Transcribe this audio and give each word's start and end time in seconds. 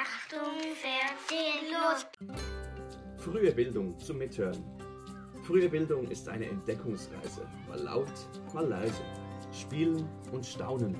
Achtung, 0.00 0.60
Fernsehen, 0.76 1.72
los! 1.72 2.06
Frühe 3.16 3.50
Bildung 3.50 3.98
zum 3.98 4.18
Mithören. 4.18 4.62
Frühe 5.42 5.68
Bildung 5.68 6.08
ist 6.08 6.28
eine 6.28 6.46
Entdeckungsreise. 6.46 7.44
Mal 7.66 7.80
laut, 7.80 8.12
mal 8.54 8.68
leise. 8.68 9.02
Spielen 9.52 10.08
und 10.30 10.46
staunen 10.46 10.96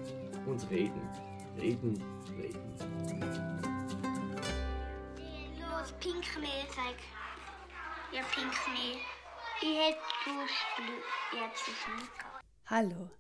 und 0.47 0.69
reden. 0.71 1.01
Reden, 1.57 2.03
reden. 2.37 2.75
Los, 5.61 5.93
Pinkmehl, 6.01 6.67
sag. 6.75 6.97
Ja, 8.13 8.23
Pinkmehl. 8.35 8.99
Ich 9.61 9.79
hätte 9.79 9.99
Lust, 10.27 10.55
jetzt 11.33 11.69
nicht 11.69 12.11
Hallo, 12.67 13.11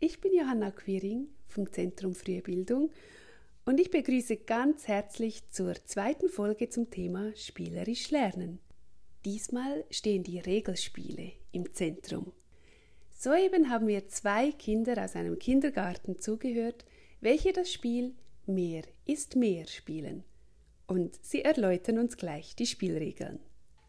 ich 0.00 0.20
bin 0.20 0.34
Johanna 0.34 0.72
Quiring 0.72 1.28
vom 1.46 1.70
Zentrum 1.70 2.14
Frühe 2.16 2.42
Bildung 2.42 2.90
und 3.64 3.80
ich 3.80 3.90
begrüße 3.90 4.38
ganz 4.38 4.88
herzlich 4.88 5.48
zur 5.50 5.74
zweiten 5.86 6.28
Folge 6.28 6.68
zum 6.68 6.90
Thema 6.90 7.34
Spielerisch 7.36 8.10
Lernen. 8.10 8.60
Diesmal 9.24 9.84
stehen 9.90 10.22
die 10.22 10.38
Regelspiele 10.38 11.32
im 11.52 11.72
Zentrum. 11.74 12.32
Soeben 13.10 13.68
haben 13.68 13.86
wir 13.86 14.08
zwei 14.08 14.50
Kinder 14.52 15.04
aus 15.04 15.14
einem 15.14 15.38
Kindergarten 15.38 16.18
zugehört, 16.18 16.84
welche 17.20 17.52
das 17.52 17.70
Spiel 17.72 18.14
Mehr 18.46 18.82
ist 19.04 19.36
mehr 19.36 19.66
spielen. 19.66 20.24
Und 20.86 21.24
sie 21.24 21.42
erläutern 21.42 21.98
uns 21.98 22.16
gleich 22.16 22.56
die 22.56 22.66
Spielregeln. 22.66 23.38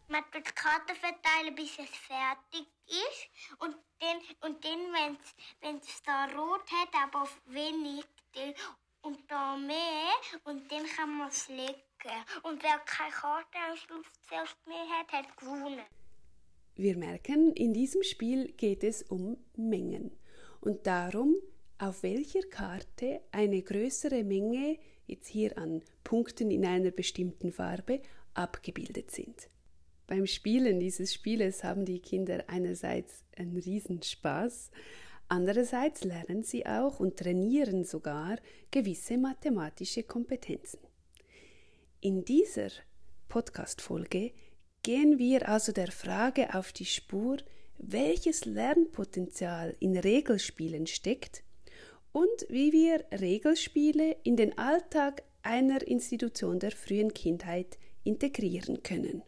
Man 0.08 0.22
tut 0.30 0.54
Karten 0.54 0.94
verteilen, 0.94 1.54
bis 1.56 1.78
es 1.78 1.88
fertig 1.88 2.66
ist. 2.86 3.58
Und 3.58 3.74
dann, 3.98 4.50
und 4.50 4.64
dann 4.64 5.18
wenn 5.62 5.76
es 5.78 6.02
da 6.04 6.26
rot 6.26 6.70
hat, 6.70 6.90
aber 7.02 7.22
auf 7.22 7.40
wenig, 7.46 8.04
und 9.02 9.18
da 9.28 9.56
mehr 9.56 10.12
und 10.44 10.70
dann 10.70 10.86
kann 10.96 11.18
man 11.18 11.28
es 11.28 11.48
legen. 11.48 11.74
Und 12.42 12.62
wer 12.62 12.78
keine 12.84 13.10
Karte 13.10 13.58
am 13.70 13.76
Schluss 13.76 14.06
zuerst 14.28 14.56
mehr 14.66 14.88
hat, 14.88 15.12
hat 15.12 15.36
gewonnen. 15.36 15.80
Wir 16.74 16.96
merken, 16.96 17.52
in 17.52 17.74
diesem 17.74 18.02
Spiel 18.02 18.52
geht 18.52 18.82
es 18.82 19.02
um 19.02 19.36
Mengen 19.56 20.10
und 20.60 20.86
darum, 20.86 21.36
auf 21.78 22.02
welcher 22.02 22.42
Karte 22.42 23.20
eine 23.30 23.60
größere 23.60 24.24
Menge 24.24 24.78
jetzt 25.06 25.28
hier 25.28 25.58
an 25.58 25.82
Punkten 26.04 26.50
in 26.50 26.64
einer 26.64 26.90
bestimmten 26.90 27.52
Farbe 27.52 28.00
abgebildet 28.34 29.10
sind. 29.10 29.48
Beim 30.06 30.26
Spielen 30.26 30.80
dieses 30.80 31.12
Spieles 31.12 31.62
haben 31.64 31.84
die 31.84 32.00
Kinder 32.00 32.44
einerseits 32.46 33.24
einen 33.36 33.56
Riesenspaß, 33.56 34.70
Andererseits 35.32 36.04
lernen 36.04 36.42
sie 36.42 36.66
auch 36.66 37.00
und 37.00 37.16
trainieren 37.16 37.84
sogar 37.84 38.36
gewisse 38.70 39.16
mathematische 39.16 40.02
Kompetenzen. 40.02 40.78
In 42.02 42.22
dieser 42.22 42.68
Podcast-Folge 43.30 44.32
gehen 44.82 45.18
wir 45.18 45.48
also 45.48 45.72
der 45.72 45.90
Frage 45.90 46.54
auf 46.54 46.74
die 46.74 46.84
Spur, 46.84 47.38
welches 47.78 48.44
Lernpotenzial 48.44 49.74
in 49.80 49.96
Regelspielen 49.96 50.86
steckt 50.86 51.42
und 52.12 52.46
wie 52.50 52.70
wir 52.74 53.02
Regelspiele 53.18 54.18
in 54.24 54.36
den 54.36 54.58
Alltag 54.58 55.22
einer 55.40 55.80
Institution 55.80 56.58
der 56.58 56.72
frühen 56.72 57.14
Kindheit 57.14 57.78
integrieren 58.04 58.82
können. 58.82 59.22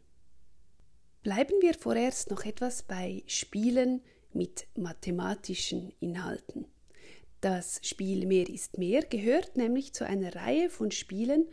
Bleiben 1.22 1.62
wir 1.62 1.72
vorerst 1.72 2.30
noch 2.30 2.44
etwas 2.44 2.82
bei 2.82 3.22
Spielen 3.26 4.02
mit 4.34 4.66
mathematischen 4.76 5.92
Inhalten. 6.00 6.66
Das 7.40 7.80
Spiel 7.82 8.26
Mehr 8.26 8.48
ist 8.48 8.78
mehr 8.78 9.02
gehört 9.02 9.56
nämlich 9.56 9.92
zu 9.92 10.06
einer 10.06 10.34
Reihe 10.34 10.70
von 10.70 10.90
Spielen, 10.90 11.46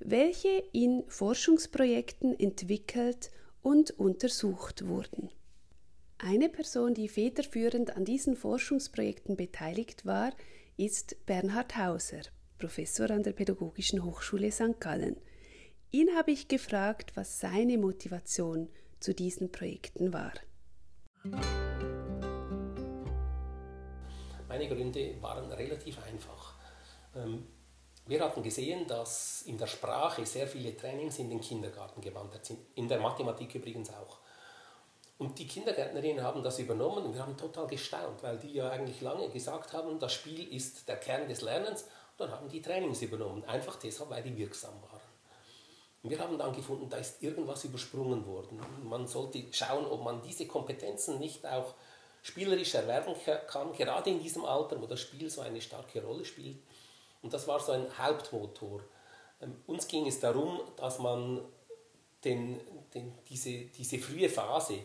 welche 0.00 0.62
in 0.72 1.04
Forschungsprojekten 1.08 2.38
entwickelt 2.38 3.30
und 3.62 3.92
untersucht 3.92 4.86
wurden. 4.86 5.30
Eine 6.18 6.48
Person, 6.48 6.94
die 6.94 7.08
federführend 7.08 7.96
an 7.96 8.04
diesen 8.04 8.36
Forschungsprojekten 8.36 9.36
beteiligt 9.36 10.06
war, 10.06 10.32
ist 10.76 11.16
Bernhard 11.26 11.76
Hauser, 11.76 12.22
Professor 12.58 13.10
an 13.10 13.22
der 13.22 13.32
Pädagogischen 13.32 14.04
Hochschule 14.04 14.50
St. 14.50 14.80
Gallen. 14.80 15.16
Ihn 15.90 16.14
habe 16.16 16.32
ich 16.32 16.48
gefragt, 16.48 17.12
was 17.14 17.38
seine 17.38 17.78
Motivation 17.78 18.68
zu 18.98 19.14
diesen 19.14 19.52
Projekten 19.52 20.12
war. 20.12 20.32
Meine 24.56 24.74
Gründe 24.74 25.14
waren 25.20 25.52
relativ 25.52 26.02
einfach. 26.02 26.54
Ähm, 27.14 27.46
wir 28.06 28.24
hatten 28.24 28.42
gesehen, 28.42 28.86
dass 28.86 29.42
in 29.42 29.58
der 29.58 29.66
Sprache 29.66 30.24
sehr 30.24 30.48
viele 30.48 30.74
Trainings 30.74 31.18
in 31.18 31.28
den 31.28 31.42
Kindergarten 31.42 32.00
gewandert 32.00 32.46
sind, 32.46 32.60
in 32.74 32.88
der 32.88 32.98
Mathematik 32.98 33.54
übrigens 33.54 33.90
auch. 33.90 34.16
Und 35.18 35.38
die 35.38 35.46
Kindergärtnerinnen 35.46 36.24
haben 36.24 36.42
das 36.42 36.58
übernommen 36.58 37.04
und 37.04 37.12
wir 37.12 37.20
haben 37.20 37.36
total 37.36 37.66
gestaunt, 37.66 38.22
weil 38.22 38.38
die 38.38 38.54
ja 38.54 38.70
eigentlich 38.70 39.02
lange 39.02 39.28
gesagt 39.28 39.74
haben, 39.74 39.98
das 39.98 40.14
Spiel 40.14 40.50
ist 40.50 40.88
der 40.88 40.96
Kern 40.96 41.28
des 41.28 41.42
Lernens. 41.42 41.82
Und 41.82 42.20
dann 42.20 42.30
haben 42.30 42.48
die 42.48 42.62
Trainings 42.62 43.02
übernommen, 43.02 43.44
einfach 43.44 43.76
deshalb, 43.76 44.08
weil 44.08 44.22
die 44.22 44.38
wirksam 44.38 44.80
waren. 44.80 45.02
Und 46.02 46.08
wir 46.08 46.18
haben 46.18 46.38
dann 46.38 46.54
gefunden, 46.54 46.88
da 46.88 46.96
ist 46.96 47.22
irgendwas 47.22 47.62
übersprungen 47.64 48.24
worden. 48.26 48.58
Man 48.84 49.06
sollte 49.06 49.42
schauen, 49.52 49.84
ob 49.84 50.02
man 50.02 50.22
diese 50.22 50.46
Kompetenzen 50.46 51.18
nicht 51.18 51.44
auch 51.44 51.74
spielerisch 52.26 52.74
erwerben 52.74 53.14
kann, 53.46 53.72
gerade 53.72 54.10
in 54.10 54.20
diesem 54.20 54.44
Alter, 54.44 54.82
wo 54.82 54.86
das 54.86 55.00
Spiel 55.00 55.30
so 55.30 55.42
eine 55.42 55.60
starke 55.60 56.02
Rolle 56.02 56.24
spielt. 56.24 56.58
Und 57.22 57.32
das 57.32 57.46
war 57.46 57.60
so 57.60 57.70
ein 57.70 57.86
Hauptmotor. 57.96 58.80
Ähm, 59.40 59.56
uns 59.68 59.86
ging 59.86 60.08
es 60.08 60.18
darum, 60.18 60.60
dass 60.76 60.98
man 60.98 61.40
den, 62.24 62.60
den, 62.92 63.12
diese, 63.28 63.66
diese 63.66 63.98
frühe 63.98 64.28
Phase 64.28 64.80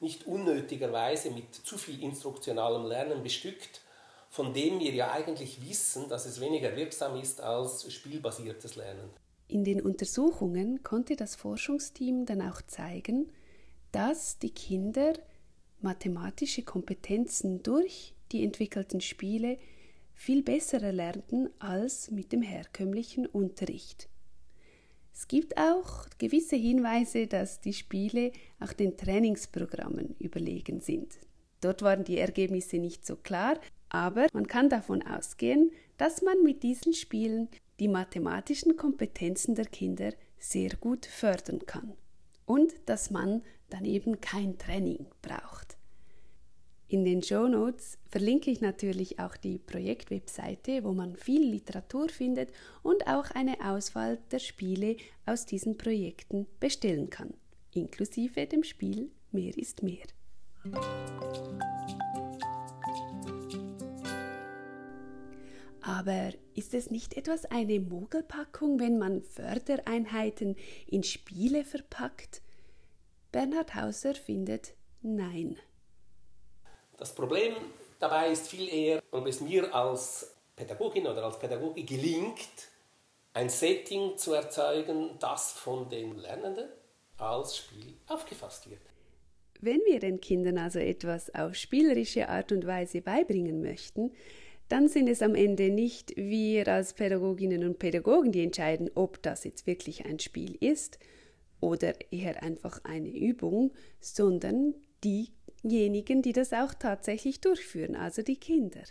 nicht 0.00 0.26
unnötigerweise 0.26 1.30
mit 1.30 1.54
zu 1.54 1.76
viel 1.76 2.02
instruktionalem 2.02 2.86
Lernen 2.86 3.22
bestückt, 3.22 3.82
von 4.30 4.54
dem 4.54 4.80
wir 4.80 4.92
ja 4.92 5.12
eigentlich 5.12 5.66
wissen, 5.68 6.08
dass 6.08 6.24
es 6.24 6.40
weniger 6.40 6.74
wirksam 6.76 7.16
ist 7.20 7.42
als 7.42 7.92
spielbasiertes 7.92 8.76
Lernen. 8.76 9.10
In 9.48 9.64
den 9.64 9.82
Untersuchungen 9.82 10.82
konnte 10.82 11.14
das 11.14 11.36
Forschungsteam 11.36 12.24
dann 12.24 12.40
auch 12.40 12.62
zeigen, 12.62 13.30
dass 13.92 14.38
die 14.38 14.50
Kinder 14.50 15.12
mathematische 15.86 16.62
Kompetenzen 16.62 17.62
durch 17.62 18.12
die 18.32 18.42
entwickelten 18.42 19.00
Spiele 19.00 19.56
viel 20.14 20.42
besser 20.42 20.82
erlernten 20.82 21.48
als 21.60 22.10
mit 22.10 22.32
dem 22.32 22.42
herkömmlichen 22.42 23.24
Unterricht. 23.24 24.08
Es 25.14 25.28
gibt 25.28 25.56
auch 25.56 26.08
gewisse 26.18 26.56
Hinweise, 26.56 27.28
dass 27.28 27.60
die 27.60 27.72
Spiele 27.72 28.32
auch 28.58 28.72
den 28.72 28.96
Trainingsprogrammen 28.96 30.16
überlegen 30.18 30.80
sind. 30.80 31.18
Dort 31.60 31.82
waren 31.82 32.02
die 32.02 32.18
Ergebnisse 32.18 32.78
nicht 32.78 33.06
so 33.06 33.14
klar, 33.14 33.56
aber 33.88 34.26
man 34.32 34.48
kann 34.48 34.68
davon 34.68 35.02
ausgehen, 35.02 35.70
dass 35.98 36.20
man 36.20 36.42
mit 36.42 36.64
diesen 36.64 36.94
Spielen 36.94 37.48
die 37.78 37.88
mathematischen 37.88 38.76
Kompetenzen 38.76 39.54
der 39.54 39.66
Kinder 39.66 40.12
sehr 40.36 40.70
gut 40.80 41.06
fördern 41.06 41.64
kann 41.64 41.94
und 42.44 42.74
dass 42.86 43.10
man 43.10 43.42
dann 43.70 43.84
eben 43.84 44.20
kein 44.20 44.58
Training 44.58 45.06
braucht. 45.22 45.75
In 46.88 47.04
den 47.04 47.20
Show 47.20 47.48
Notes 47.48 47.98
verlinke 48.08 48.48
ich 48.50 48.60
natürlich 48.60 49.18
auch 49.18 49.36
die 49.36 49.58
Projektwebseite, 49.58 50.84
wo 50.84 50.92
man 50.92 51.16
viel 51.16 51.42
Literatur 51.42 52.08
findet 52.08 52.50
und 52.84 53.08
auch 53.08 53.30
eine 53.32 53.56
Auswahl 53.60 54.18
der 54.30 54.38
Spiele 54.38 54.96
aus 55.24 55.46
diesen 55.46 55.76
Projekten 55.76 56.46
bestellen 56.60 57.10
kann, 57.10 57.34
inklusive 57.74 58.46
dem 58.46 58.62
Spiel 58.62 59.10
Mehr 59.32 59.58
ist 59.58 59.82
mehr. 59.82 60.06
Aber 65.82 66.32
ist 66.54 66.72
es 66.72 66.90
nicht 66.90 67.16
etwas 67.16 67.44
eine 67.46 67.80
Mogelpackung, 67.80 68.80
wenn 68.80 68.98
man 68.98 69.22
Fördereinheiten 69.22 70.56
in 70.86 71.02
Spiele 71.02 71.64
verpackt? 71.64 72.42
Bernhard 73.32 73.74
Hauser 73.74 74.14
findet 74.14 74.74
Nein. 75.02 75.56
Das 76.98 77.14
Problem 77.14 77.54
dabei 77.98 78.30
ist 78.30 78.48
viel 78.48 78.68
eher, 78.68 79.02
ob 79.10 79.26
es 79.26 79.40
mir 79.40 79.74
als 79.74 80.34
Pädagogin 80.54 81.06
oder 81.06 81.24
als 81.24 81.38
Pädagoge 81.38 81.84
gelingt, 81.84 82.68
ein 83.34 83.50
Setting 83.50 84.16
zu 84.16 84.32
erzeugen, 84.32 85.10
das 85.18 85.52
von 85.52 85.90
den 85.90 86.16
Lernenden 86.16 86.68
als 87.18 87.58
Spiel 87.58 87.94
aufgefasst 88.08 88.68
wird. 88.70 88.80
Wenn 89.60 89.80
wir 89.86 90.00
den 90.00 90.20
Kindern 90.20 90.58
also 90.58 90.78
etwas 90.78 91.34
auf 91.34 91.54
spielerische 91.54 92.28
Art 92.28 92.52
und 92.52 92.66
Weise 92.66 93.00
beibringen 93.00 93.62
möchten, 93.62 94.12
dann 94.68 94.88
sind 94.88 95.08
es 95.08 95.22
am 95.22 95.34
Ende 95.34 95.70
nicht 95.70 96.16
wir 96.16 96.66
als 96.68 96.94
Pädagoginnen 96.94 97.64
und 97.64 97.78
Pädagogen, 97.78 98.32
die 98.32 98.42
entscheiden, 98.42 98.90
ob 98.94 99.22
das 99.22 99.44
jetzt 99.44 99.66
wirklich 99.66 100.06
ein 100.06 100.18
Spiel 100.18 100.56
ist 100.60 100.98
oder 101.60 101.94
eher 102.10 102.42
einfach 102.42 102.80
eine 102.84 103.10
Übung, 103.10 103.72
sondern 104.00 104.74
diejenigen, 105.62 106.22
die 106.22 106.32
das 106.32 106.52
auch 106.52 106.74
tatsächlich 106.74 107.40
durchführen, 107.40 107.96
also 107.96 108.22
die 108.22 108.36
Kinder. 108.36 108.82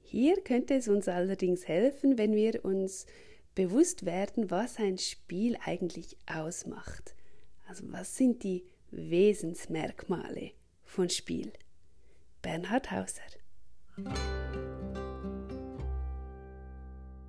Hier 0.00 0.40
könnte 0.42 0.74
es 0.74 0.88
uns 0.88 1.06
allerdings 1.08 1.68
helfen, 1.68 2.18
wenn 2.18 2.34
wir 2.34 2.64
uns 2.64 3.06
bewusst 3.54 4.04
werden, 4.06 4.50
was 4.50 4.78
ein 4.78 4.98
Spiel 4.98 5.56
eigentlich 5.64 6.16
ausmacht. 6.26 7.14
Also 7.68 7.84
was 7.92 8.16
sind 8.16 8.42
die 8.42 8.64
Wesensmerkmale 8.90 10.52
von 10.82 11.08
Spiel? 11.10 11.52
Bernhard 12.42 12.90
Hauser. 12.90 13.22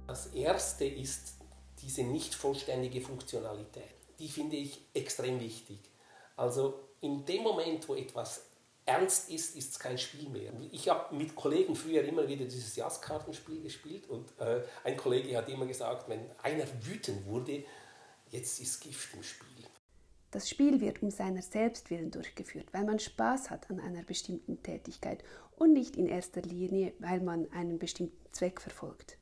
Das 0.07 0.27
erste 0.27 0.85
ist 0.85 1.35
diese 1.81 2.03
nicht 2.03 2.33
vollständige 2.33 3.01
Funktionalität. 3.01 3.83
Die 4.19 4.27
finde 4.27 4.55
ich 4.55 4.79
extrem 4.93 5.39
wichtig. 5.39 5.79
Also 6.35 6.79
in 7.01 7.25
dem 7.25 7.43
Moment, 7.43 7.87
wo 7.89 7.95
etwas 7.95 8.45
ernst 8.85 9.29
ist, 9.29 9.55
ist 9.55 9.71
es 9.71 9.79
kein 9.79 9.97
Spiel 9.97 10.29
mehr. 10.29 10.51
Ich 10.71 10.89
habe 10.89 11.15
mit 11.15 11.35
Kollegen 11.35 11.75
früher 11.75 12.03
immer 12.03 12.27
wieder 12.27 12.45
dieses 12.45 12.75
Jazzkartenspiel 12.75 13.61
gespielt 13.61 14.09
und 14.09 14.31
äh, 14.39 14.63
ein 14.83 14.97
Kollege 14.97 15.37
hat 15.37 15.49
immer 15.49 15.65
gesagt, 15.65 16.09
wenn 16.09 16.19
einer 16.41 16.65
wütend 16.81 17.25
wurde, 17.25 17.63
jetzt 18.29 18.59
ist 18.59 18.81
Gift 18.81 19.13
im 19.13 19.23
Spiel. 19.23 19.65
Das 20.31 20.49
Spiel 20.49 20.79
wird 20.79 21.03
um 21.03 21.11
seiner 21.11 21.41
selbst 21.41 21.89
willen 21.89 22.09
durchgeführt, 22.09 22.67
weil 22.71 22.85
man 22.85 22.99
Spaß 22.99 23.49
hat 23.49 23.69
an 23.69 23.79
einer 23.79 24.03
bestimmten 24.03 24.63
Tätigkeit 24.63 25.23
und 25.57 25.73
nicht 25.73 25.97
in 25.97 26.07
erster 26.07 26.41
Linie, 26.41 26.93
weil 26.99 27.19
man 27.19 27.51
einen 27.51 27.77
bestimmten 27.77 28.17
Zweck 28.31 28.61
verfolgt. 28.61 29.17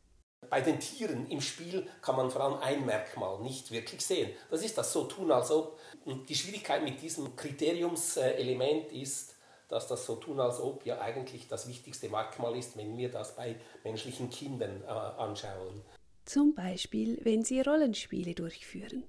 Bei 0.50 0.62
den 0.62 0.80
Tieren 0.80 1.28
im 1.30 1.42
Spiel 1.42 1.88
kann 2.02 2.16
man 2.16 2.32
vor 2.32 2.42
allem 2.42 2.60
ein 2.62 2.86
Merkmal 2.86 3.40
nicht 3.42 3.72
wirklich 3.72 4.02
sehen. 4.06 4.32
Das 4.50 4.64
ist 4.64 4.78
das 4.78 4.92
so 4.92 5.06
tun, 5.06 5.32
als 5.32 5.52
ob. 5.52 5.80
Und 6.06 6.30
die 6.30 6.36
Schwierigkeit 6.36 6.84
mit 6.84 7.02
diesem 7.02 7.36
Kriteriumselement 7.36 8.92
ist, 8.92 9.36
dass 9.68 9.88
das 9.88 10.06
so 10.06 10.16
tun, 10.16 10.40
als 10.40 10.60
ob 10.60 10.86
ja 10.86 11.00
eigentlich 11.00 11.48
das 11.48 11.68
wichtigste 11.68 12.10
Merkmal 12.10 12.58
ist, 12.58 12.76
wenn 12.76 12.98
wir 12.98 13.10
das 13.12 13.36
bei 13.36 13.56
menschlichen 13.84 14.30
Kindern 14.30 14.82
äh, 14.84 14.88
anschauen. 14.88 15.84
Zum 16.26 16.56
Beispiel, 16.56 17.20
wenn 17.24 17.44
sie 17.44 17.62
Rollenspiele 17.62 18.34
durchführen. 18.34 19.04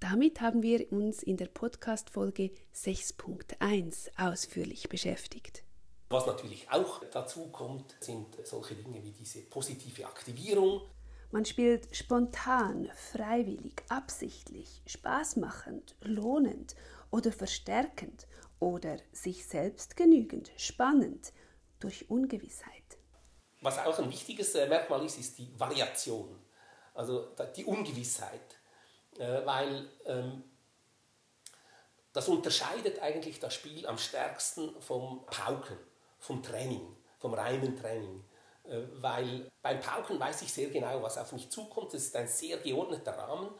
Damit 0.00 0.40
haben 0.40 0.62
wir 0.62 0.90
uns 0.92 1.22
in 1.22 1.36
der 1.36 1.46
Podcast-Folge 1.46 2.50
6.1 2.74 4.10
ausführlich 4.16 4.88
beschäftigt. 4.88 5.62
Was 6.12 6.26
natürlich 6.26 6.70
auch 6.70 7.00
dazu 7.10 7.46
kommt, 7.46 7.94
sind 8.00 8.36
solche 8.46 8.74
Dinge 8.74 9.02
wie 9.02 9.12
diese 9.12 9.40
positive 9.40 10.04
Aktivierung. 10.04 10.82
Man 11.30 11.46
spielt 11.46 11.88
spontan, 11.96 12.90
freiwillig, 13.12 13.82
absichtlich, 13.88 14.82
spaßmachend, 14.84 15.96
lohnend 16.02 16.76
oder 17.10 17.32
verstärkend 17.32 18.26
oder 18.60 18.98
sich 19.12 19.46
selbst 19.46 19.96
genügend, 19.96 20.52
spannend, 20.58 21.32
durch 21.80 22.10
Ungewissheit. 22.10 22.98
Was 23.62 23.78
auch 23.78 23.98
ein 23.98 24.10
wichtiges 24.10 24.54
äh, 24.54 24.68
Merkmal 24.68 25.02
ist, 25.06 25.18
ist 25.18 25.38
die 25.38 25.48
Variation, 25.58 26.38
also 26.92 27.34
die 27.56 27.64
Ungewissheit, 27.64 28.58
äh, 29.18 29.46
weil 29.46 29.88
ähm, 30.04 30.44
das 32.12 32.28
unterscheidet 32.28 33.00
eigentlich 33.00 33.40
das 33.40 33.54
Spiel 33.54 33.86
am 33.86 33.96
stärksten 33.96 34.78
vom 34.82 35.24
Pauken, 35.24 35.78
vom 36.22 36.42
Training, 36.42 36.96
vom 37.18 37.34
reinen 37.34 37.76
Training. 37.76 38.24
Äh, 38.64 38.82
weil 38.94 39.50
beim 39.60 39.80
Pauken 39.80 40.18
weiß 40.18 40.42
ich 40.42 40.52
sehr 40.52 40.70
genau, 40.70 41.02
was 41.02 41.18
auf 41.18 41.32
mich 41.32 41.50
zukommt. 41.50 41.92
Es 41.94 42.06
ist 42.06 42.16
ein 42.16 42.28
sehr 42.28 42.58
geordneter 42.58 43.12
Rahmen. 43.18 43.50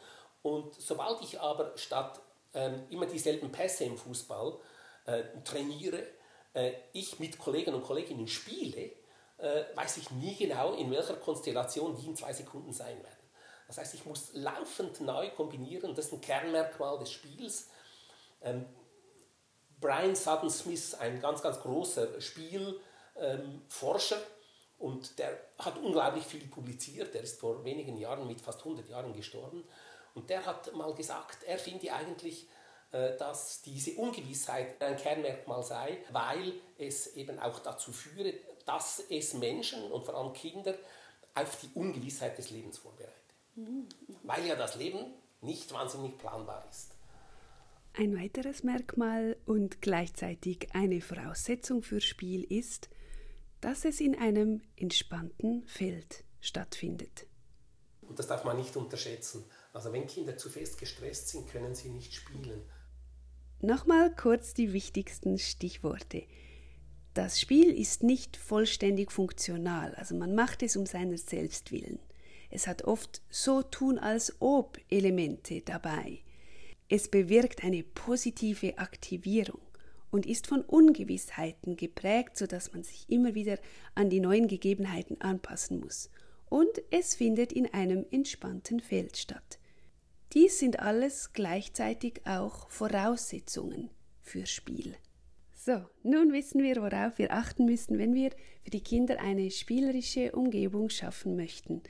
Und 0.43 0.75
sobald 0.75 1.21
ich 1.23 1.41
aber 1.41 1.77
statt 1.77 2.21
ähm, 2.55 2.85
immer 2.89 3.07
dieselben 3.07 3.51
Pässe 3.51 3.85
im 3.85 3.99
Fußball 3.99 4.59
äh, 5.07 5.23
trainiere, 5.45 6.07
äh, 6.55 6.73
ich 6.93 7.19
mit 7.19 7.39
Kollegen 7.39 7.75
und 7.75 7.83
Kolleginnen 7.83 8.29
spiele, 8.29 8.93
äh, 9.39 9.65
weiß 9.75 9.97
ich 9.97 10.11
nie 10.13 10.37
genau, 10.37 10.75
in 10.75 10.91
welcher 10.91 11.17
Konstellation 11.17 11.97
die 11.97 12.07
in 12.07 12.17
zwei 12.17 12.33
Sekunden 12.33 12.73
sein 12.73 12.97
werden. 13.03 13.23
Das 13.67 13.79
heißt, 13.79 13.95
ich 13.95 14.05
muss 14.05 14.31
laufend 14.35 15.01
neu 15.01 15.31
kombinieren. 15.31 15.95
Das 15.95 16.07
ist 16.07 16.13
ein 16.13 16.21
Kernmerkmal 16.21 16.99
des 16.99 17.11
Spiels. 17.11 17.71
Ähm, 18.43 18.67
Brian 19.83 20.15
Sutton 20.15 20.49
Smith, 20.49 20.95
ein 20.95 21.21
ganz, 21.21 21.43
ganz 21.43 21.61
großer 21.61 22.19
Spielforscher, 22.21 24.17
ähm, 24.17 24.23
und 24.79 25.19
der 25.19 25.39
hat 25.59 25.77
unglaublich 25.79 26.25
viel 26.25 26.45
publiziert. 26.49 27.15
Der 27.15 27.21
ist 27.23 27.39
vor 27.39 27.65
wenigen 27.65 27.97
Jahren 27.99 28.27
mit 28.27 28.41
fast 28.41 28.61
100 28.61 28.89
Jahren 28.89 29.13
gestorben. 29.13 29.63
Und 30.15 30.29
der 30.29 30.45
hat 30.45 30.75
mal 30.75 30.93
gesagt, 30.95 31.45
er 31.45 31.57
finde 31.57 31.93
eigentlich, 31.93 32.49
äh, 32.91 33.17
dass 33.17 33.63
diese 33.63 33.93
Ungewissheit 33.93 34.83
ein 34.83 34.97
Kernmerkmal 34.97 35.63
sei, 35.63 35.99
weil 36.11 36.55
es 36.79 37.15
eben 37.15 37.39
auch 37.39 37.61
dazu 37.61 37.93
führe, 37.93 38.35
dass 38.67 39.05
es 39.09 39.35
Menschen 39.35 39.91
und 39.93 40.05
vor 40.05 40.17
allem 40.17 40.33
Kinder 40.33 40.75
auf 41.35 41.61
die 41.61 41.71
Ungewissheit 41.75 42.37
des 42.37 42.51
Lebens 42.51 42.79
vorbereitet. 42.79 43.13
Mhm. 43.55 43.89
Weil 44.25 44.45
ja 44.47 44.57
das 44.57 44.75
Leben 44.75 45.15
nicht 45.43 45.73
wahnsinnig 45.73 46.19
planbar 46.19 46.67
ist. 46.69 46.91
Ein 47.95 48.17
weiteres 48.17 48.63
Merkmal 48.63 49.37
und 49.45 49.83
gleichzeitig 49.83 50.69
eine 50.73 51.03
Voraussetzung 51.03 51.83
für 51.83 52.01
Spiel 52.01 52.43
ist, 52.45 52.89
dass 53.61 53.85
es 53.85 54.01
in 54.01 54.19
einem 54.19 54.63
entspannten 54.77 55.65
Feld 55.67 56.25
stattfindet. 56.41 57.27
Und 58.01 58.19
das 58.19 58.27
darf 58.27 58.45
man 58.45 58.57
nicht 58.57 58.77
unterschätzen. 58.77 59.45
Also 59.75 59.93
wenn 59.93 60.07
Kinder 60.07 60.37
zu 60.39 60.49
fest 60.49 60.79
gestresst 60.79 61.29
sind, 61.29 61.49
können 61.49 61.75
sie 61.75 61.91
nicht 61.91 62.15
spielen. 62.15 62.63
Nochmal 63.61 64.15
kurz 64.15 64.55
die 64.55 64.73
wichtigsten 64.73 65.39
Stichworte. 65.39 66.25
Das 67.15 67.41
Spiel 67.41 67.71
ist 67.71 68.03
nicht 68.03 68.39
vollständig 68.39 69.13
funktional, 69.13 69.95
also 69.97 70.15
man 70.15 70.35
macht 70.35 70.63
es 70.63 70.77
um 70.77 70.87
seiner 70.87 71.19
selbst 71.19 71.71
willen. 71.71 71.99
Es 72.51 72.67
hat 72.67 72.85
oft 72.85 73.23
so 73.29 73.63
tun 73.63 73.99
als 73.99 74.35
ob 74.41 74.79
Elemente 74.91 75.61
dabei. 75.61 76.23
Es 76.95 77.09
bewirkt 77.09 77.65
eine 77.65 77.83
positive 77.85 78.77
Aktivierung 78.77 79.63
und 80.11 80.27
ist 80.27 80.47
von 80.47 80.61
Ungewissheiten 80.61 81.75
geprägt, 81.75 82.37
sodass 82.37 82.75
man 82.75 82.83
sich 82.83 83.09
immer 83.09 83.35
wieder 83.35 83.59
an 83.95 84.11
die 84.11 84.21
neuen 84.21 84.47
Gegebenheiten 84.47 85.19
anpassen 85.23 85.81
muss. 85.81 86.11
Und 86.51 86.69
es 86.91 87.15
findet 87.15 87.51
in 87.51 87.73
einem 87.73 88.05
entspannten 88.11 88.79
Feld 88.79 89.17
statt. 89.17 89.59
Dies 90.35 90.59
sind 90.59 90.81
alles 90.81 91.33
gleichzeitig 91.33 92.21
auch 92.27 92.69
Voraussetzungen 92.69 93.89
für 94.21 94.45
Spiel. 94.45 94.95
So, 95.55 95.81
nun 96.03 96.35
wissen 96.35 96.63
wir, 96.63 96.77
worauf 96.77 97.17
wir 97.17 97.33
achten 97.33 97.65
müssen, 97.65 97.97
wenn 97.97 98.13
wir 98.13 98.33
für 98.65 98.71
die 98.71 98.83
Kinder 98.83 99.19
eine 99.19 99.51
spielerische 99.51 100.33
Umgebung 100.33 100.91
schaffen 100.91 101.37
möchten. 101.37 101.81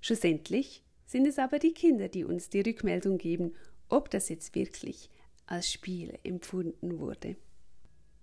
Schlussendlich 0.00 0.84
sind 1.04 1.26
es 1.26 1.40
aber 1.40 1.58
die 1.58 1.74
Kinder, 1.74 2.06
die 2.06 2.22
uns 2.22 2.48
die 2.48 2.60
Rückmeldung 2.60 3.18
geben, 3.18 3.56
ob 3.92 4.10
das 4.10 4.28
jetzt 4.30 4.54
wirklich 4.54 5.10
als 5.46 5.70
Spiel 5.70 6.18
empfunden 6.24 6.98
wurde. 6.98 7.36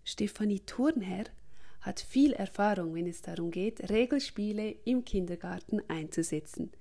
Stefanie 0.04 0.62
Thurnherr 0.62 1.26
hat 1.82 2.00
viel 2.00 2.34
Erfahrung, 2.34 2.96
wenn 2.96 3.06
es 3.06 3.22
darum 3.22 3.52
geht, 3.52 3.90
Regelspiele 3.90 4.72
im 4.86 5.06
Kindergarten 5.06 5.82
einzusetzen. 5.88 6.72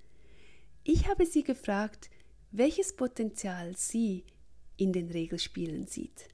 Ich 0.85 1.07
habe 1.07 1.27
sie 1.27 1.45
gefragt, 1.45 2.09
welches 2.51 2.97
Potenzial 2.97 3.77
sie 3.77 4.25
in 4.79 4.93
den 4.93 5.11
Regelspielen 5.11 5.87
sieht. 5.87 6.29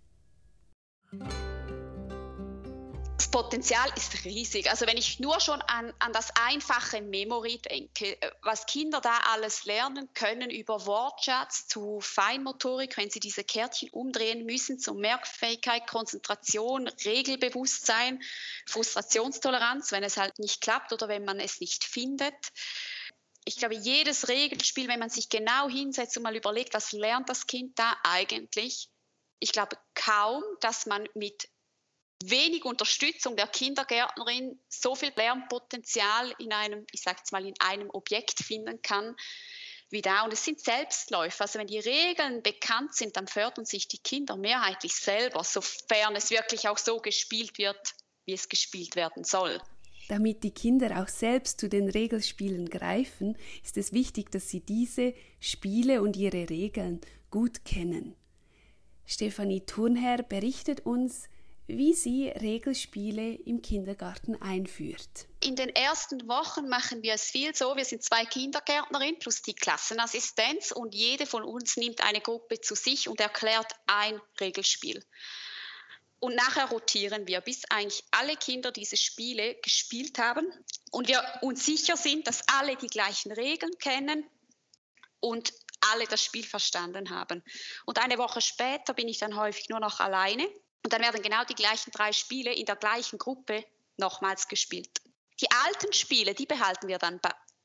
Potenzial 3.34 3.88
ist 3.96 4.24
riesig. 4.24 4.70
Also 4.70 4.86
wenn 4.86 4.96
ich 4.96 5.18
nur 5.18 5.40
schon 5.40 5.60
an, 5.62 5.92
an 5.98 6.12
das 6.12 6.30
einfache 6.36 7.02
Memory 7.02 7.58
denke, 7.58 8.22
äh, 8.22 8.30
was 8.42 8.64
Kinder 8.66 9.00
da 9.00 9.18
alles 9.32 9.64
lernen 9.64 10.08
können 10.14 10.50
über 10.50 10.86
Wortschatz 10.86 11.66
zu 11.66 11.98
Feinmotorik, 12.00 12.96
wenn 12.96 13.10
sie 13.10 13.18
diese 13.18 13.42
Kärtchen 13.42 13.90
umdrehen 13.90 14.46
müssen, 14.46 14.78
zu 14.78 14.94
Merkfähigkeit, 14.94 15.88
Konzentration, 15.88 16.86
Regelbewusstsein, 17.04 18.22
Frustrationstoleranz, 18.66 19.90
wenn 19.90 20.04
es 20.04 20.16
halt 20.16 20.38
nicht 20.38 20.60
klappt 20.60 20.92
oder 20.92 21.08
wenn 21.08 21.24
man 21.24 21.40
es 21.40 21.58
nicht 21.58 21.82
findet 21.82 22.36
ich 23.46 23.58
glaube, 23.58 23.74
jedes 23.74 24.28
Regelspiel, 24.28 24.88
wenn 24.88 25.00
man 25.00 25.10
sich 25.10 25.28
genau 25.28 25.68
hinsetzt 25.68 26.16
und 26.16 26.22
mal 26.22 26.34
überlegt, 26.34 26.72
was 26.72 26.92
lernt 26.92 27.28
das 27.28 27.46
Kind 27.46 27.78
da 27.78 27.94
eigentlich, 28.02 28.88
ich 29.38 29.52
glaube 29.52 29.76
kaum, 29.94 30.42
dass 30.60 30.86
man 30.86 31.06
mit 31.14 31.48
wenig 32.30 32.64
Unterstützung 32.64 33.36
der 33.36 33.46
Kindergärtnerin 33.46 34.58
so 34.68 34.94
viel 34.94 35.12
Lernpotenzial 35.14 36.34
in 36.38 36.52
einem, 36.52 36.86
ich 36.92 37.02
sage 37.02 37.18
jetzt 37.18 37.32
mal, 37.32 37.44
in 37.46 37.54
einem 37.60 37.90
Objekt 37.90 38.40
finden 38.40 38.80
kann, 38.82 39.14
wie 39.90 40.02
da. 40.02 40.22
Und 40.24 40.32
es 40.32 40.44
sind 40.44 40.60
Selbstläufer. 40.60 41.42
Also 41.42 41.58
wenn 41.58 41.66
die 41.66 41.78
Regeln 41.78 42.42
bekannt 42.42 42.94
sind, 42.94 43.16
dann 43.16 43.26
fördern 43.26 43.64
sich 43.64 43.88
die 43.88 43.98
Kinder 43.98 44.36
mehrheitlich 44.36 44.94
selber, 44.94 45.44
sofern 45.44 46.16
es 46.16 46.30
wirklich 46.30 46.68
auch 46.68 46.78
so 46.78 46.98
gespielt 46.98 47.58
wird, 47.58 47.94
wie 48.24 48.32
es 48.32 48.48
gespielt 48.48 48.96
werden 48.96 49.24
soll. 49.24 49.60
Damit 50.08 50.42
die 50.44 50.50
Kinder 50.50 51.02
auch 51.02 51.08
selbst 51.08 51.60
zu 51.60 51.68
den 51.68 51.88
Regelspielen 51.88 52.68
greifen, 52.68 53.38
ist 53.62 53.78
es 53.78 53.92
wichtig, 53.92 54.30
dass 54.30 54.50
sie 54.50 54.60
diese 54.60 55.14
Spiele 55.40 56.02
und 56.02 56.16
ihre 56.16 56.50
Regeln 56.50 57.00
gut 57.30 57.64
kennen. 57.64 58.14
Stefanie 59.06 59.64
Thurnherr 59.64 60.22
berichtet 60.22 60.80
uns, 60.80 61.28
wie 61.66 61.94
sie 61.94 62.28
Regelspiele 62.28 63.34
im 63.46 63.62
Kindergarten 63.62 64.40
einführt. 64.40 65.26
In 65.40 65.56
den 65.56 65.70
ersten 65.70 66.28
Wochen 66.28 66.68
machen 66.68 67.02
wir 67.02 67.14
es 67.14 67.24
viel 67.24 67.54
so, 67.54 67.76
wir 67.76 67.84
sind 67.84 68.02
zwei 68.02 68.24
Kindergärtnerinnen 68.24 69.18
plus 69.18 69.42
die 69.42 69.54
Klassenassistenz 69.54 70.72
und 70.72 70.94
jede 70.94 71.26
von 71.26 71.42
uns 71.42 71.76
nimmt 71.76 72.02
eine 72.02 72.20
Gruppe 72.20 72.60
zu 72.60 72.74
sich 72.74 73.08
und 73.08 73.20
erklärt 73.20 73.72
ein 73.86 74.20
Regelspiel. 74.40 75.02
Und 76.20 76.36
nachher 76.36 76.66
rotieren 76.70 77.26
wir, 77.26 77.40
bis 77.40 77.64
eigentlich 77.70 78.02
alle 78.10 78.36
Kinder 78.36 78.72
diese 78.72 78.96
Spiele 78.96 79.56
gespielt 79.56 80.18
haben 80.18 80.46
und 80.90 81.08
wir 81.08 81.22
uns 81.42 81.66
sicher 81.66 81.96
sind, 81.96 82.26
dass 82.26 82.42
alle 82.48 82.76
die 82.76 82.86
gleichen 82.86 83.32
Regeln 83.32 83.76
kennen 83.78 84.24
und 85.20 85.52
alle 85.92 86.06
das 86.06 86.22
Spiel 86.22 86.44
verstanden 86.44 87.10
haben. 87.10 87.42
Und 87.84 87.98
eine 87.98 88.16
Woche 88.16 88.40
später 88.40 88.94
bin 88.94 89.08
ich 89.08 89.18
dann 89.18 89.36
häufig 89.36 89.68
nur 89.68 89.80
noch 89.80 90.00
alleine 90.00 90.48
und 90.84 90.92
dann 90.92 91.02
werden 91.02 91.22
genau 91.22 91.44
die 91.44 91.54
gleichen 91.54 91.90
drei 91.90 92.12
Spiele 92.12 92.52
in 92.52 92.66
der 92.66 92.76
gleichen 92.76 93.18
Gruppe 93.18 93.64
nochmals 93.96 94.48
gespielt. 94.48 95.00
Die 95.40 95.50
alten 95.50 95.92
Spiele, 95.92 96.34
die 96.34 96.46
behalten 96.46 96.88
wir 96.88 96.98
dann 96.98 97.20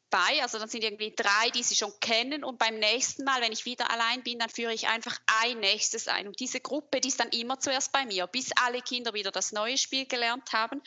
bei. 0.09 0.41
Also 0.41 0.57
dann 0.57 0.69
sind 0.69 0.83
irgendwie 0.83 1.13
drei, 1.15 1.49
die 1.53 1.61
sie 1.61 1.75
schon 1.75 1.93
kennen. 1.99 2.43
Und 2.43 2.57
beim 2.57 2.79
nächsten 2.79 3.25
Mal, 3.25 3.41
wenn 3.41 3.51
ich 3.51 3.65
wieder 3.65 3.91
allein 3.91 4.23
bin, 4.23 4.39
dann 4.39 4.49
führe 4.49 4.73
ich 4.73 4.87
einfach 4.87 5.19
ein 5.43 5.59
nächstes 5.59 6.07
ein. 6.07 6.27
Und 6.27 6.39
diese 6.39 6.61
Gruppe, 6.61 7.01
die 7.01 7.09
ist 7.09 7.19
dann 7.19 7.29
immer 7.29 7.59
zuerst 7.59 7.91
bei 7.91 8.05
mir, 8.05 8.25
bis 8.25 8.51
alle 8.53 8.81
Kinder 8.81 9.13
wieder 9.13 9.31
das 9.31 9.51
neue 9.51 9.77
Spiel 9.77 10.05
gelernt 10.05 10.51
haben. 10.53 10.81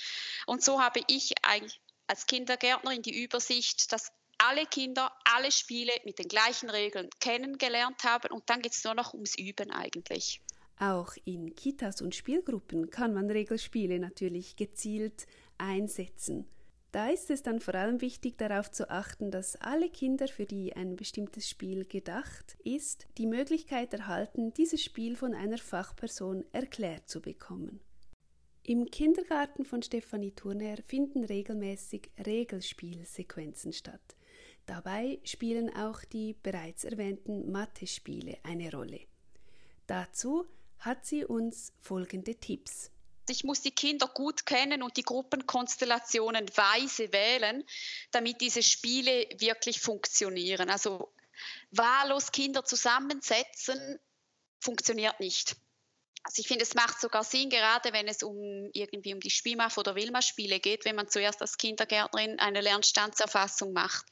Und 0.47 0.65
so 0.65 0.81
habe 0.81 1.03
ich 1.07 1.35
als 2.07 2.27
Kindergärtnerin 2.27 3.03
die 3.03 3.23
Übersicht, 3.23 3.93
dass 3.93 4.11
alle 4.39 4.67
Kinder 4.67 5.12
alle 5.25 5.53
Spiele 5.53 5.93
mit 6.05 6.19
den 6.19 6.29
gleichen 6.29 6.71
Regeln 6.71 7.11
kennengelernt 7.21 8.03
haben. 8.05 8.33
Und 8.33 8.49
dann 8.51 8.62
geht 8.62 8.73
es 8.73 8.83
nur 8.83 8.95
noch 8.95 9.12
ums 9.12 9.37
Üben 9.37 9.71
eigentlich. 9.71 10.41
Auch 10.83 11.15
in 11.25 11.55
Kitas 11.55 12.03
und 12.03 12.12
Spielgruppen 12.12 12.91
kann 12.91 13.15
man 13.15 13.31
Regelspiele 13.31 14.01
natürlich 14.01 14.57
gezielt 14.57 15.29
einsetzen. 15.57 16.45
Da 16.91 17.09
ist 17.09 17.31
es 17.31 17.45
dann 17.45 17.61
vor 17.61 17.77
allem 17.77 18.01
wichtig 18.01 18.37
darauf 18.37 18.69
zu 18.69 18.91
achten, 18.91 19.31
dass 19.31 19.55
alle 19.55 19.89
Kinder, 19.91 20.27
für 20.27 20.45
die 20.45 20.75
ein 20.75 20.97
bestimmtes 20.97 21.49
Spiel 21.49 21.85
gedacht 21.85 22.57
ist, 22.65 23.07
die 23.17 23.29
Möglichkeit 23.29 23.95
erhalten, 23.95 24.53
dieses 24.55 24.83
Spiel 24.83 25.15
von 25.15 25.35
einer 25.35 25.59
Fachperson 25.59 26.45
erklärt 26.51 27.09
zu 27.09 27.23
bekommen. 27.23 27.79
Im 28.65 28.87
Kindergarten 28.87 29.65
von 29.65 29.83
Stefanie 29.83 30.33
Turner 30.33 30.79
finden 30.89 31.23
regelmäßig 31.23 32.11
Regelspielsequenzen 32.27 33.73
statt. 33.73 34.17
Dabei 34.67 35.21
spielen 35.23 35.73
auch 35.77 36.03
die 36.03 36.35
bereits 36.43 36.83
erwähnten 36.83 37.53
Mathe-Spiele 37.53 38.39
eine 38.43 38.73
Rolle. 38.73 38.99
Dazu 39.87 40.45
hat 40.83 41.07
sie 41.07 41.25
uns 41.25 41.73
folgende 41.81 42.35
Tipps. 42.35 42.91
Ich 43.29 43.45
muss 43.45 43.62
die 43.62 43.71
Kinder 43.71 44.09
gut 44.09 44.47
kennen 44.47 44.83
und 44.83 44.97
die 44.97 45.05
Gruppenkonstellationen 45.05 46.49
weise 46.57 47.12
wählen, 47.12 47.65
damit 48.11 48.41
diese 48.41 48.65
Spiele 48.65 49.29
wirklich 49.39 49.81
funktionieren. 49.81 50.69
Also 50.69 51.12
wahllos 51.71 52.33
Kinder 52.33 52.65
zusammensetzen 52.65 54.01
funktioniert 54.59 55.21
nicht. 55.21 55.57
Also 56.25 56.41
ich 56.41 56.49
finde, 56.49 56.65
es 56.65 56.75
macht 56.75 57.01
sogar 57.01 57.25
Sinn, 57.25 57.49
gerade 57.49 57.93
wenn 57.93 58.09
es 58.09 58.23
um 58.23 58.71
irgendwie 58.73 59.15
um 59.15 59.21
die 59.21 59.31
Spielmaf- 59.31 59.79
oder 59.79 59.95
Wilma-Spiele 59.95 60.61
geht, 60.61 60.85
wenn 60.85 60.97
man 60.97 61.09
zuerst 61.09 61.41
als 61.41 61.59
Kindergärtnerin 61.59 62.39
eine 62.39 62.61
Lernstandserfassung 62.61 63.73
macht 63.73 64.07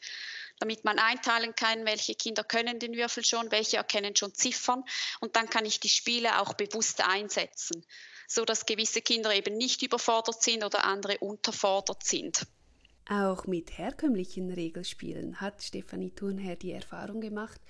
damit 0.61 0.85
man 0.85 0.99
einteilen 0.99 1.55
kann, 1.57 1.85
welche 1.85 2.15
Kinder 2.15 2.45
können 2.45 2.79
den 2.79 2.95
Würfel 2.95 3.25
schon, 3.25 3.51
welche 3.51 3.79
erkennen 3.79 4.15
schon 4.15 4.35
Ziffern 4.35 4.85
und 5.21 5.35
dann 5.35 5.51
kann 5.51 5.65
ich 5.65 5.81
die 5.81 5.89
Spiele 5.89 6.41
auch 6.41 6.55
bewusst 6.55 7.03
einsetzen, 7.05 7.85
so 8.29 8.45
dass 8.45 8.67
gewisse 8.67 9.01
Kinder 9.03 9.35
eben 9.35 9.57
nicht 9.57 9.83
überfordert 9.83 10.43
sind 10.43 10.63
oder 10.63 10.85
andere 10.85 11.19
unterfordert 11.19 12.05
sind. 12.05 12.47
Auch 13.09 13.47
mit 13.47 13.77
herkömmlichen 13.77 14.53
Regelspielen 14.53 15.41
hat 15.41 15.63
Stefanie 15.65 16.13
Thurnherr 16.13 16.55
die 16.55 16.71
Erfahrung 16.71 17.21
gemacht, 17.21 17.61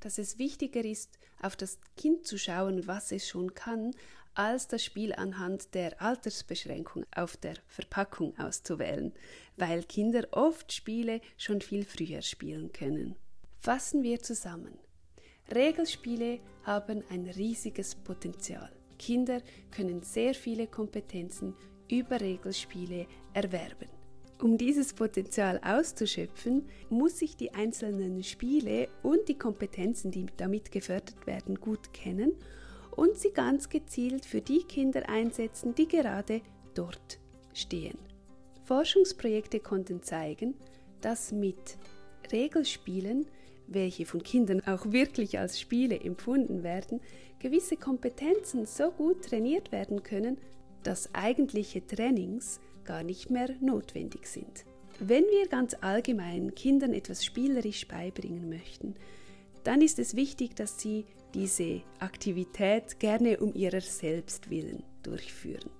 dass 0.00 0.18
es 0.18 0.38
wichtiger 0.38 0.84
ist, 0.84 1.18
auf 1.40 1.56
das 1.56 1.78
Kind 1.96 2.26
zu 2.26 2.38
schauen, 2.38 2.86
was 2.86 3.12
es 3.12 3.26
schon 3.26 3.54
kann, 3.54 3.94
als 4.34 4.68
das 4.68 4.84
Spiel 4.84 5.12
anhand 5.12 5.74
der 5.74 6.00
Altersbeschränkung 6.00 7.04
auf 7.14 7.36
der 7.36 7.54
Verpackung 7.66 8.38
auszuwählen, 8.38 9.12
weil 9.56 9.82
Kinder 9.84 10.26
oft 10.32 10.72
Spiele 10.72 11.20
schon 11.36 11.60
viel 11.60 11.84
früher 11.84 12.22
spielen 12.22 12.72
können. 12.72 13.16
Fassen 13.58 14.02
wir 14.02 14.20
zusammen. 14.20 14.78
Regelspiele 15.54 16.40
haben 16.62 17.02
ein 17.10 17.26
riesiges 17.26 17.94
Potenzial. 17.94 18.70
Kinder 18.98 19.40
können 19.70 20.02
sehr 20.02 20.34
viele 20.34 20.66
Kompetenzen 20.66 21.54
über 21.88 22.20
Regelspiele 22.20 23.06
erwerben. 23.34 23.88
Um 24.40 24.56
dieses 24.56 24.94
Potenzial 24.94 25.60
auszuschöpfen, 25.62 26.66
muss 26.88 27.20
ich 27.20 27.36
die 27.36 27.52
einzelnen 27.52 28.22
Spiele 28.22 28.88
und 29.02 29.28
die 29.28 29.36
Kompetenzen, 29.36 30.10
die 30.10 30.26
damit 30.36 30.70
gefördert 30.72 31.26
werden, 31.26 31.56
gut 31.56 31.92
kennen 31.92 32.32
und 33.00 33.16
sie 33.16 33.30
ganz 33.30 33.70
gezielt 33.70 34.26
für 34.26 34.42
die 34.42 34.62
Kinder 34.62 35.08
einsetzen, 35.08 35.74
die 35.74 35.88
gerade 35.88 36.42
dort 36.74 37.18
stehen. 37.54 37.96
Forschungsprojekte 38.64 39.58
konnten 39.58 40.02
zeigen, 40.02 40.54
dass 41.00 41.32
mit 41.32 41.78
Regelspielen, 42.30 43.24
welche 43.68 44.04
von 44.04 44.22
Kindern 44.22 44.60
auch 44.66 44.92
wirklich 44.92 45.38
als 45.38 45.58
Spiele 45.58 45.98
empfunden 45.98 46.62
werden, 46.62 47.00
gewisse 47.38 47.78
Kompetenzen 47.78 48.66
so 48.66 48.90
gut 48.90 49.24
trainiert 49.24 49.72
werden 49.72 50.02
können, 50.02 50.36
dass 50.82 51.14
eigentliche 51.14 51.86
Trainings 51.86 52.60
gar 52.84 53.02
nicht 53.02 53.30
mehr 53.30 53.48
notwendig 53.62 54.26
sind. 54.26 54.66
Wenn 54.98 55.24
wir 55.24 55.48
ganz 55.48 55.74
allgemein 55.80 56.54
Kindern 56.54 56.92
etwas 56.92 57.24
spielerisch 57.24 57.88
beibringen 57.88 58.50
möchten, 58.50 58.94
dann 59.64 59.80
ist 59.80 59.98
es 59.98 60.16
wichtig, 60.16 60.54
dass 60.54 60.78
sie 60.78 61.06
diese 61.34 61.82
Aktivität 61.98 62.98
gerne 62.98 63.38
um 63.38 63.54
ihrer 63.54 63.80
selbst 63.80 64.50
willen 64.50 64.82
durchführen. 65.02 65.70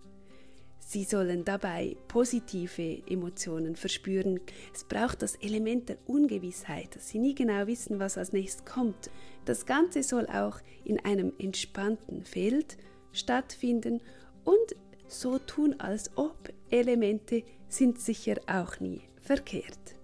Sie 0.78 1.04
sollen 1.04 1.44
dabei 1.44 1.96
positive 2.08 3.00
Emotionen 3.06 3.76
verspüren. 3.76 4.40
Es 4.74 4.82
braucht 4.82 5.22
das 5.22 5.36
Element 5.36 5.88
der 5.88 5.98
Ungewissheit, 6.08 6.96
dass 6.96 7.08
sie 7.10 7.20
nie 7.20 7.34
genau 7.34 7.68
wissen, 7.68 8.00
was 8.00 8.18
als 8.18 8.32
nächstes 8.32 8.64
kommt. 8.64 9.08
Das 9.44 9.66
Ganze 9.66 10.02
soll 10.02 10.26
auch 10.26 10.58
in 10.84 10.98
einem 11.04 11.32
entspannten 11.38 12.24
Feld 12.24 12.76
stattfinden 13.12 14.00
und 14.42 14.74
so 15.06 15.38
tun, 15.38 15.76
als 15.78 16.10
ob 16.16 16.52
Elemente 16.70 17.44
sind 17.68 18.00
sicher 18.00 18.40
auch 18.48 18.80
nie 18.80 19.02
verkehrt. 19.20 19.99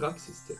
Praxistipp. 0.00 0.56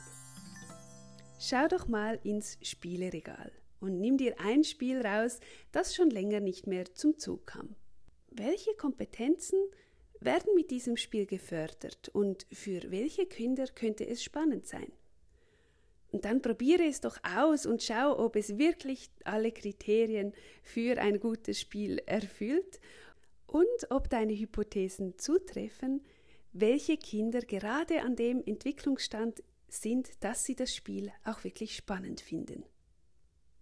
Schau 1.38 1.66
doch 1.66 1.88
mal 1.88 2.20
ins 2.24 2.58
Spieleregal 2.60 3.50
und 3.80 3.98
nimm 3.98 4.18
dir 4.18 4.38
ein 4.38 4.64
Spiel 4.64 5.00
raus, 5.00 5.40
das 5.72 5.94
schon 5.94 6.10
länger 6.10 6.40
nicht 6.40 6.66
mehr 6.66 6.92
zum 6.92 7.16
Zug 7.16 7.46
kam. 7.46 7.74
Welche 8.30 8.74
Kompetenzen 8.74 9.58
werden 10.20 10.54
mit 10.54 10.70
diesem 10.70 10.98
Spiel 10.98 11.24
gefördert 11.24 12.10
und 12.10 12.46
für 12.52 12.90
welche 12.90 13.24
Kinder 13.24 13.64
könnte 13.68 14.06
es 14.06 14.22
spannend 14.22 14.66
sein? 14.66 14.92
Und 16.12 16.26
dann 16.26 16.42
probiere 16.42 16.84
es 16.84 17.00
doch 17.00 17.16
aus 17.24 17.64
und 17.64 17.82
schau, 17.82 18.18
ob 18.18 18.36
es 18.36 18.58
wirklich 18.58 19.08
alle 19.24 19.52
Kriterien 19.52 20.34
für 20.62 21.00
ein 21.00 21.18
gutes 21.18 21.58
Spiel 21.58 22.02
erfüllt 22.04 22.78
und 23.46 23.90
ob 23.90 24.10
deine 24.10 24.34
Hypothesen 24.34 25.16
zutreffen, 25.16 26.02
welche 26.52 26.96
Kinder 26.96 27.40
gerade 27.40 28.02
an 28.02 28.16
dem 28.16 28.42
Entwicklungsstand 28.44 29.42
sind, 29.68 30.10
dass 30.20 30.44
sie 30.44 30.56
das 30.56 30.74
Spiel 30.74 31.12
auch 31.24 31.44
wirklich 31.44 31.76
spannend 31.76 32.20
finden. 32.20 32.64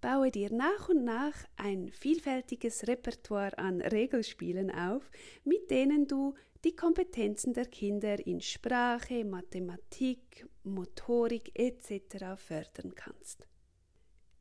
Baue 0.01 0.31
dir 0.31 0.53
nach 0.53 0.89
und 0.89 1.05
nach 1.05 1.35
ein 1.57 1.91
vielfältiges 1.91 2.87
Repertoire 2.87 3.59
an 3.59 3.81
Regelspielen 3.81 4.71
auf, 4.71 5.11
mit 5.45 5.71
denen 5.71 6.07
du 6.07 6.35
die 6.65 6.75
Kompetenzen 6.75 7.53
der 7.53 7.67
Kinder 7.67 8.25
in 8.25 8.41
Sprache, 8.41 9.25
Mathematik, 9.25 10.47
Motorik 10.63 11.59
etc. 11.59 12.37
fördern 12.37 12.95
kannst. 12.95 13.47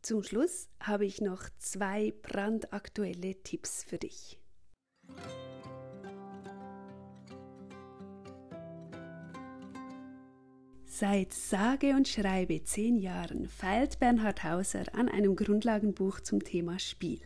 Zum 0.02 0.24
Schluss 0.24 0.70
habe 0.80 1.06
ich 1.06 1.22
noch 1.22 1.44
zwei 1.58 2.14
brandaktuelle 2.22 3.36
Tipps 3.44 3.84
für 3.84 3.98
dich. 3.98 4.40
Seit 11.00 11.32
sage 11.32 11.92
und 11.92 12.08
schreibe 12.08 12.64
zehn 12.64 12.98
Jahren 12.98 13.48
feilt 13.48 14.00
Bernhard 14.00 14.44
Hauser 14.44 14.86
an 14.94 15.10
einem 15.10 15.36
Grundlagenbuch 15.36 16.22
zum 16.22 16.44
Thema 16.44 16.80
Spiel. 16.80 17.20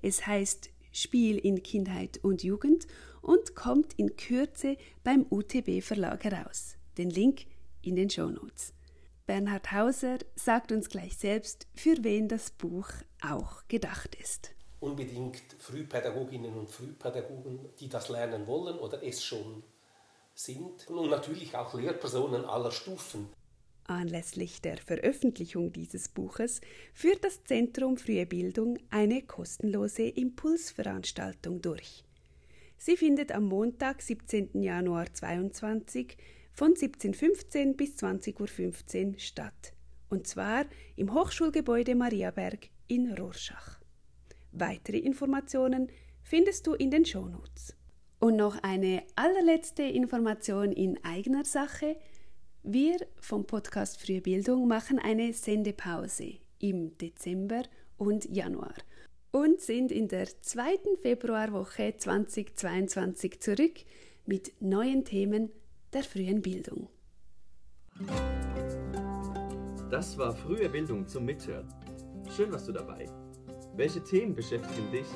Es 0.00 0.26
heißt 0.26 0.70
Spiel 0.92 1.36
in 1.36 1.62
Kindheit 1.62 2.20
und 2.22 2.42
Jugend 2.42 2.86
und 3.20 3.54
kommt 3.54 3.92
in 3.98 4.16
Kürze 4.16 4.78
beim 5.04 5.26
UTB 5.28 5.82
Verlag 5.82 6.24
heraus. 6.24 6.78
Den 6.96 7.10
Link 7.10 7.44
in 7.82 7.96
den 7.96 8.08
Shownotes. 8.08 8.72
Bernhard 9.26 9.72
Hauser 9.72 10.16
sagt 10.34 10.72
uns 10.72 10.88
gleich 10.88 11.14
selbst, 11.18 11.66
für 11.74 12.02
wen 12.02 12.28
das 12.28 12.50
Buch 12.50 12.88
auch 13.20 13.68
gedacht 13.68 14.14
ist. 14.14 14.54
Unbedingt 14.80 15.42
Frühpädagoginnen 15.58 16.54
und 16.54 16.70
Frühpädagogen, 16.70 17.58
die 17.78 17.90
das 17.90 18.08
lernen 18.08 18.46
wollen 18.46 18.78
oder 18.78 19.02
es 19.02 19.22
schon 19.22 19.62
sind. 20.34 20.88
Und 20.88 21.10
natürlich 21.10 21.54
auch 21.54 21.74
Lehrpersonen 21.74 22.44
aller 22.44 22.70
Stufen. 22.70 23.28
Anlässlich 23.84 24.62
der 24.62 24.76
Veröffentlichung 24.78 25.72
dieses 25.72 26.08
Buches 26.08 26.60
führt 26.94 27.24
das 27.24 27.44
Zentrum 27.44 27.96
Frühe 27.96 28.26
Bildung 28.26 28.78
eine 28.90 29.22
kostenlose 29.22 30.04
Impulsveranstaltung 30.04 31.60
durch. 31.60 32.04
Sie 32.78 32.96
findet 32.96 33.32
am 33.32 33.44
Montag, 33.44 34.02
17. 34.02 34.62
Januar 34.62 35.12
2022 35.12 36.16
von 36.52 36.74
17.15 36.74 37.76
bis 37.76 37.96
20.15 37.96 39.12
Uhr 39.14 39.18
statt. 39.18 39.72
Und 40.08 40.26
zwar 40.26 40.66
im 40.96 41.12
Hochschulgebäude 41.12 41.94
Mariaberg 41.94 42.68
in 42.86 43.12
Rorschach. 43.14 43.80
Weitere 44.52 44.98
Informationen 44.98 45.90
findest 46.22 46.66
du 46.66 46.74
in 46.74 46.90
den 46.90 47.04
Shownotes. 47.04 47.74
Und 48.22 48.36
noch 48.36 48.62
eine 48.62 49.02
allerletzte 49.16 49.82
Information 49.82 50.72
in 50.72 50.98
eigener 51.04 51.44
Sache– 51.44 51.96
wir 52.64 52.98
vom 53.18 53.44
Podcast 53.44 54.00
Frühe 54.00 54.20
Bildung 54.20 54.68
machen 54.68 55.00
eine 55.00 55.32
Sendepause 55.32 56.34
im 56.60 56.96
Dezember 56.96 57.64
und 57.96 58.24
Januar 58.26 58.74
und 59.32 59.60
sind 59.60 59.90
in 59.90 60.06
der 60.06 60.28
zweiten 60.42 60.96
Februarwoche 61.02 61.96
2022 61.96 63.40
zurück 63.40 63.80
mit 64.26 64.52
neuen 64.60 65.04
Themen 65.04 65.50
der 65.92 66.04
frühen 66.04 66.40
Bildung. 66.40 66.88
Das 69.90 70.16
war 70.16 70.32
frühe 70.32 70.68
Bildung 70.68 71.08
zum 71.08 71.24
Mithören. 71.24 71.66
Schön 72.30 72.52
warst 72.52 72.68
du 72.68 72.72
dabei. 72.72 73.06
Welche 73.74 74.04
Themen 74.04 74.36
beschäftigen 74.36 74.88
dich? 74.92 75.06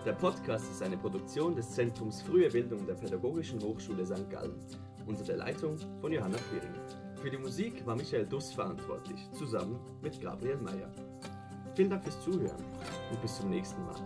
Der 0.05 0.13
Podcast 0.13 0.71
ist 0.71 0.81
eine 0.81 0.95
Produktion 0.95 1.57
des 1.57 1.71
Zentrums 1.71 2.21
Frühe 2.21 2.49
Bildung 2.49 2.87
der 2.87 2.93
Pädagogischen 2.93 3.61
Hochschule 3.61 4.05
St. 4.05 4.29
Gallen 4.29 4.55
unter 5.05 5.25
der 5.25 5.35
Leitung 5.35 5.77
von 5.99 6.13
Johanna 6.13 6.37
Quiring. 6.49 6.71
Für 7.21 7.29
die 7.29 7.37
Musik 7.37 7.85
war 7.85 7.97
Michael 7.97 8.25
Duss 8.25 8.53
verantwortlich, 8.53 9.29
zusammen 9.33 9.77
mit 10.01 10.21
Gabriel 10.21 10.55
Meyer. 10.55 10.89
Vielen 11.75 11.89
Dank 11.89 12.05
fürs 12.05 12.23
Zuhören 12.23 12.63
und 13.11 13.21
bis 13.21 13.35
zum 13.35 13.49
nächsten 13.49 13.83
Mal. 13.83 13.99